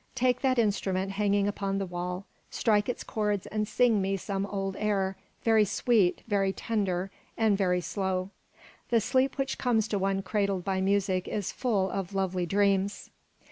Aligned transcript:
Take 0.15 0.41
that 0.41 0.57
instrument 0.57 1.11
hanging 1.11 1.47
upon 1.47 1.77
the 1.77 1.85
wall, 1.85 2.25
strike 2.49 2.89
its 2.89 3.03
cords 3.03 3.45
and 3.45 3.67
sing 3.67 4.01
me 4.01 4.17
some 4.17 4.47
old 4.47 4.75
air, 4.77 5.15
very 5.43 5.63
sweet, 5.63 6.23
very 6.27 6.51
tender, 6.51 7.11
and 7.37 7.55
very 7.55 7.81
slow. 7.81 8.31
The 8.89 8.99
sleep 8.99 9.37
which 9.37 9.59
comes 9.59 9.87
to 9.89 9.99
one 9.99 10.23
cradled 10.23 10.63
by 10.65 10.81
music 10.81 11.27
is 11.27 11.51
full 11.51 11.91
of 11.91 12.15
lovely 12.15 12.47
dreams." 12.47 13.11